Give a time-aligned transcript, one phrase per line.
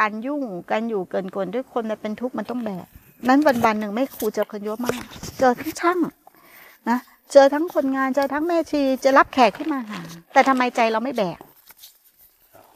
[0.00, 2.86] การยุ่งการอยู่เกินกวนด้วยคนมันเป็นทุกข์มันต้องแบก
[3.28, 5.02] นั้นวันวันๆหนึ่งแม่ครูเจอคนเยอะมาก
[5.38, 5.98] เจอทั้งช่าง
[6.88, 6.98] นะ
[7.32, 10.00] เจอทั้งคนงานเจอทั้งแม่ชีจะรับแขกที่มาหา
[10.32, 11.38] แต่ทำไมใจเราไม่แบก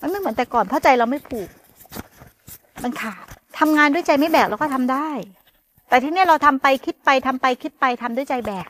[0.00, 1.48] มันไม่เหมือนแต่ก่อนเพราะใจเราไม่ผูก
[2.82, 3.24] มันขาด
[3.58, 5.10] ทำงานด้วยใจไม่แบกเราก็ทำได้
[5.88, 8.68] แต่ที่นี้ยเราทำไปคิดไปทำไปคิดไปทำด้วยใจแบก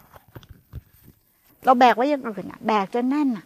[1.65, 3.45] เราแบกไว้อยังอื่นอะแบกจนแน่นอะ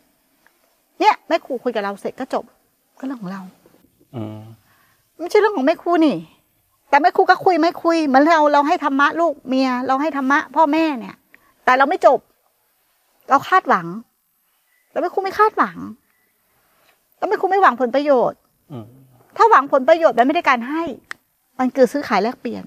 [1.01, 2.45] เนี่ยแม่ครูคุยกับเราเสร็จก็จบ
[2.99, 3.41] ก็เรื่องของเรา
[4.15, 4.43] อืม
[5.19, 6.17] ไม่ใช่เรื่องของแม่ครูนี่
[6.89, 11.17] แต่แม่ครูก็คุยไม่คุยเหมือนเราเราให้ธรรมะลูกเมีย เราให้ธรรมะพ่อแม่เนี่ย
[11.65, 12.19] แต่เราไม่จบ
[13.31, 13.87] เราคาดหวัง
[14.91, 15.77] แต่แม่ครูไม่คาดหวัง
[17.17, 18.39] แล้วแม่ครูไม่หวังผลประโยชน์
[18.71, 18.85] อืม
[19.37, 20.83] ถ้าหวังผลประโยชน์มันไม่ได้การให้
[21.59, 22.65] มันคือซื้อขายแลกเปลี่ยน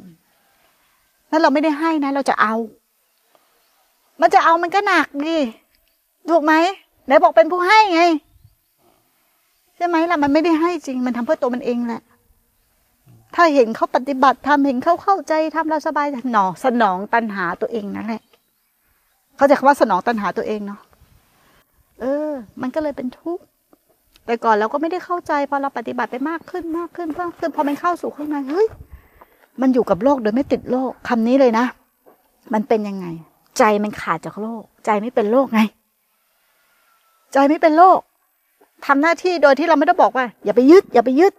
[1.32, 2.56] นั้นเราไม่ได้ให้นะ เราจะเอา
[4.22, 5.38] มันจะเอามันก็หนักดิ
[6.30, 6.54] ถูกไหม
[7.06, 8.02] ไหนบอกเป็นผู้ให้ไง
[9.76, 12.02] ใช่ไหมล่ะมันไม่ได้ให้จริง มันทำเพื่อตัวมันเองแหละ
[13.36, 18.24] ถ้าเห็นเขาปฏิบัติทำเห็นเขาเข้าใจทำเราสบายหนอสนองตัณหาตัวเองนั่นแหละ
[19.38, 20.80] เขาจะคำว่าสนองตัณหาตัวเองเนาะ
[22.00, 23.44] เออ มันก็เลยเป็นทุกข์
[24.26, 28.68] แต่ก่อนเราก็ไม่ได้เข้าใจพอเราปฏิบัติไปมากขึ้นมากขึ้นมากขึ้นพอมันเข้าสู่ข้างในเฮ้ย
[29.62, 31.66] มันอยู่กับโลกโดยไม่ติดโลกคำนี้เลยนะ
[32.54, 33.06] มันเป็นยังไง
[33.58, 35.62] ใจมันขาดจากโลก ใจไม่เป็นโลกไง
[37.34, 38.00] ใจไม่เป็นโลก
[38.86, 41.34] ทำหน้าที่โดยที่เราไม่ได้บอกว่า อย่าไปยึด อย่าไปยึด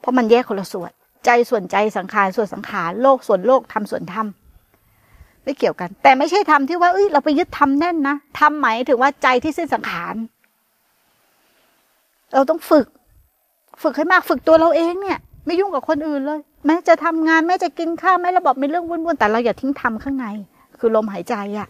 [0.00, 0.92] เพราะมันแยกคนละส่วน
[1.26, 4.26] ใจส่วนใจสังขารส่วนสังขารโลกส่วนโลกทำส่วนธรรม
[5.44, 10.14] ไม่เกี่ยวกัน แต่ไม่ใช่ทำที่ว่าเอ้ยเราไปยึดทำแน่นนะทำหมายถึงว่าใจที่สิ้นสังขาร
[12.34, 12.86] เราต้องฝึก
[13.82, 20.26] ฝึกให้มากฝึกตัวเราเองเนี่ย ไม่ยุ่งกับคนอื่นเลย แม้จะทำงานแม้จะกินข้าวแม้ราบอกมีเรื่องวุ่นๆแต่เราอย่าทิ้งทำข้างใน
[20.78, 21.68] คือลมหายใจอะ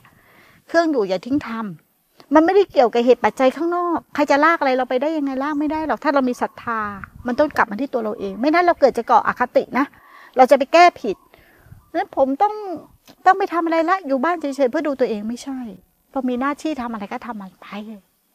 [0.68, 1.87] เครื่องอยู่อย่าทิ้งทำมั
[2.34, 6.80] มันไม่ได้เกี่ยวกับเหตุปัจจัยข้างนอก ใครจะลากอะไรเราไปได้ยังไงลากไม่ได้หรอก ถ้าเรามีศรัทธา
[7.26, 9.84] มันต้องกลับมาที่ตัวเราเอง ไม่นั้นเราเกิดจะก่ออคตินะ
[10.36, 11.16] เราจะไปแก้ผิด
[11.94, 12.54] นั้นผมต้อง
[13.26, 15.58] ต้องไปทำอะไรละ อยู่บ้านเฉยๆเพื่อดูตัวเองไม่ใช่
[16.12, 17.66] พอมีหน้าที่ทำอะไรก็ทำมันไป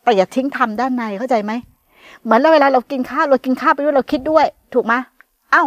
[0.03, 1.51] แต่อย่าทิ้งทำด้านในเข้าใจไหม
[2.23, 4.93] เหมือนเราเวลาเรากินข้าวเรากินข้าวไปด้วยเราคิดด้วย ถูกไหม
[5.51, 5.63] เอ้า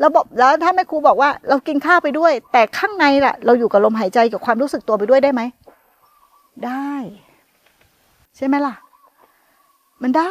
[0.00, 5.42] เราบอกแล้วถ้าแม่ครูบอกว่าเรากินข้าวไปด้วย แต่ข้างในล่ะ เราอยู่กับลมหายใจกับความรู้สึกตัวไปด้วยได้ไหม
[6.66, 6.92] ได้
[8.36, 8.74] ใช่ไหมล่ะ
[10.02, 10.30] มันได้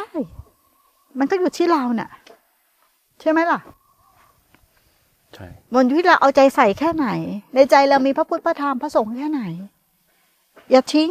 [1.18, 2.10] มันก็อยู่ที่เราน่ะ
[3.20, 3.60] ใช่ไหมล่ะ
[5.34, 7.08] ใช่บนที่เราเอาใจใส่แค่ไหน
[7.54, 9.42] ในใจเรามีพระพุทธพระธรรมพระสงฆ์แค่ไหน
[10.70, 11.10] อย่าทิ้ง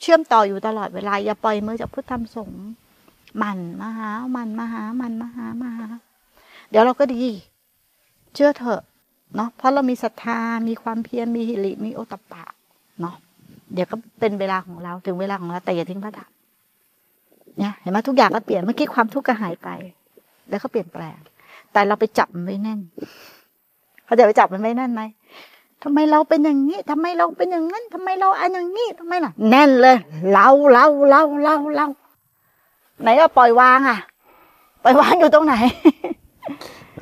[0.00, 2.62] เชื่อมต่ออยู่ตลอดเวลา อย่าปล่อยมือจากพุทธธรรมสงฆ์
[3.38, 5.86] หมันมาหาหมันมาหาหมันมาหามาหา
[6.70, 7.24] เดี๋ยวเราก็ดี
[8.34, 8.80] เชื่อเถอะ
[9.34, 12.44] เนาะเพราะเรามีศรัทธา มีความเพียรมีหิริมีโอตตปปะ
[13.00, 13.16] เนาะ
[13.74, 16.30] เดี๋ยวก็เป็นเวลาของเราถึงเวลาของเราแต่อย่าทิ้งพระธรรม
[17.58, 19.68] เนี่ยเห็นไหมทุกอย่างก็เปลี่ยนเมื่อกี้ความทุกข์ก็หายไป
[20.50, 21.18] แล้วก็เปลี่ยนแปลง
[21.72, 22.80] แต่เราไปจับมันไว้แน่น
[24.04, 25.02] เขาจะไปจับมันไว้แน่นไหม
[25.82, 29.96] ทำไมเราเป็นอย่างนี้ทำไมเราเป็นอย่างนั้นทำไมเราอันอย่างนี้ทำไมล่ะ แน่นเลย
[30.32, 31.86] เราเราเราเราเรา
[33.02, 33.98] ไหนก็ปล่อยวางอะ
[34.82, 35.54] ปล่อยวางอยู่ตรงไหน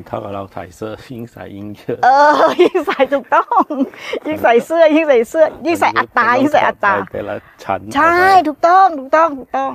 [0.07, 2.09] เท่ากับเราถ่ายเสื้อยิ่งใส่ยิ่งเยอะ เอ
[2.47, 3.63] อ ยิ่งใส่ถูกต้อง
[4.27, 7.35] ยิ่งใส่เสื้อ ยิ่งใส่เสื้อ ยิ่งใส่อัตตรายิ่งใส่อัตตราแต่ละ
[7.65, 8.19] ชั้น ใช่
[8.49, 9.73] ถูกต้องถูกต้องถูกต้อง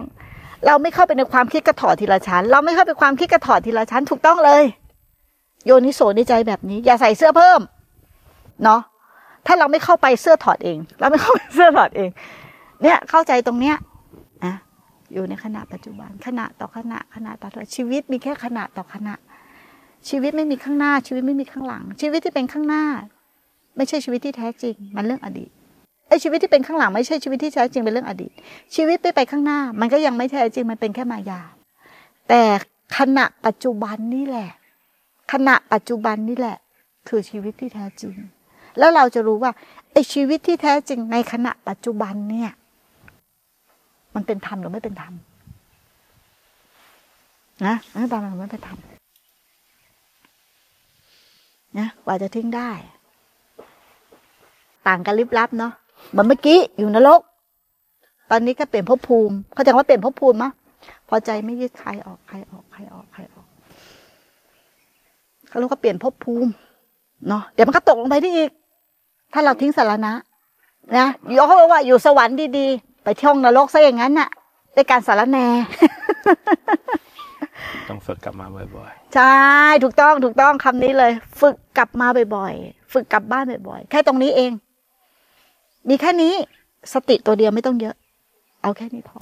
[0.66, 4.64] เราไม่เข้าไปในความคิดกระถอดทีละชั้น เราไม่เข้าไปความคิดกระถอดทีละชั้นถูกต้องเลย
[5.66, 7.60] โยนิโสในใจแบบนี้ อย่าใส่เสื้อเพิ่ม
[8.64, 8.82] เนาะ
[9.46, 12.10] ถ้าเราไม่เข้าไปเสื้อถอดเอง เราไม่เข้าไปเสื้อถอดเอง
[12.84, 13.76] เนี่ยเข้าใจตรงเนี้ย
[14.44, 14.54] อะ
[15.14, 19.16] อยู่ในขณะปัจจุบันขณะต่อขณะขณะต่อขณะชีวิตมีแค่ขณะต่อขณะ
[20.10, 22.86] ชีวิตไม่มีข้างหน้า ชีวิตไม่มีข้างหลัง ชีวิตที่เป็นข้างหน้า
[23.78, 25.50] ไม่ใช่ชีวิตที่แท้จริง มันเรื่องอดีต
[26.10, 28.32] ไอ้ชีวิตที่เป็นข้างหลังไม่ใช่ชีวิตที่แท้จริงเป็นเรื่องอดีต
[28.76, 31.42] ชีวิตไม่ไปข้างหน้า มันก็ยังไม่แท้จริงมันเป็นแค่มายา
[32.30, 32.42] แต่
[32.98, 34.50] ขณะปัจจุบันนี่แหละ
[35.32, 36.58] ขณะปัจจุบันนี่แหละ
[37.08, 38.16] คือชีวิตที่แท้จริง
[38.78, 39.52] แล้วเราจะรู้ว่า
[39.92, 42.52] ไอ้ชีวิตที่แท้จริงในขณะปัจจุบันเนี่ย
[44.16, 45.14] มันเป็นธรรมหรือไม่เป็นธรรม
[47.66, 48.78] นะนั่นตามมันไม่เป็นธรรม
[51.80, 52.72] นะกว่าจะทิ้งได้
[54.88, 55.74] ต่างกันลิบลับเนาะ
[56.10, 57.22] เหมือนเมื่อกี้อยู่นรก
[58.30, 60.52] ตอนนี้ก็เปลี่ยนภพภูมิ เขาใจว่าเปลี่ยนภพภูมิมะ
[61.10, 63.48] พอใจไม่ยึดใครออกใครออกใครออกใครออก
[65.48, 66.52] เขาเรียกว่าเปลี่ยนภพภูมิ
[67.28, 68.50] เนาะเดี๋ยวมันก็ตกลงไปที่อีก
[69.34, 70.14] ถ้าเราทิ้งสารณะ
[70.98, 74.30] นะยกเขาบอกว่าอยู่สวรรค์ดีๆ ไปท่องนรกซะอย่างนั้นน่ะ
[74.76, 75.38] ด้วยการสารแน
[77.90, 78.46] ต้องฝึกกลับมา
[78.78, 79.40] บ่อยๆ ใช่
[79.84, 84.52] ถูกต้องถูกต้องคำนี้เลย ฝึกกลับมาบ่อยๆ ฝึกกลับบ้านบ่อยๆ แค่ตรงนี้เอง
[85.90, 86.34] มีแค่นี้
[86.94, 87.96] สติตัวเดียวไม่ต้องเยอะ
[88.62, 89.18] เอาแค่นี้พอ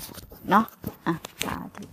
[0.52, 0.66] เนาะ
[1.08, 1.16] อะ
[1.46, 1.84] สาธุ